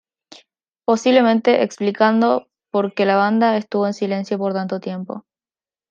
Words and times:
Posiblemente 0.83 1.61
explicando 1.61 2.47
porque 2.71 3.05
la 3.05 3.17
banda 3.17 3.55
estuvo 3.55 3.85
en 3.85 3.93
silencio 3.93 4.39
por 4.39 4.51
tanto 4.51 4.79
tiempo. 4.79 5.27